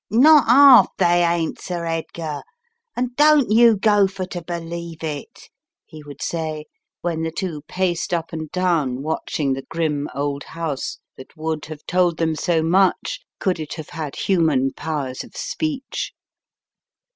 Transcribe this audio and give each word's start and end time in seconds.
"Not 0.09 0.45
'arf 0.47 0.87
they 0.97 1.23
ain't, 1.23 1.61
Sir 1.61 1.85
Edgar, 1.85 2.41
and 2.95 3.15
don't 3.17 3.51
you 3.51 3.77
go 3.77 4.07
fer 4.07 4.25
to 4.31 4.41
believe 4.43 5.03
it," 5.03 5.51
he 5.85 6.01
would 6.01 6.23
say, 6.23 6.65
when 7.01 7.21
the 7.21 7.31
two 7.31 7.61
paced 7.67 8.11
up 8.11 8.33
and 8.33 8.49
down 8.51 9.03
watching 9.03 9.53
the 9.53 9.61
grim 9.69 10.09
old 10.15 10.43
house 10.43 10.97
that 11.17 11.37
would 11.37 11.65
have 11.65 11.85
told 11.85 12.17
them 12.17 12.33
so 12.33 12.63
much 12.63 13.19
could 13.37 13.59
it 13.59 13.75
have 13.75 13.89
had 13.89 14.15
human 14.15 14.71
powers 14.75 15.23
of 15.23 15.37
speech. 15.37 16.13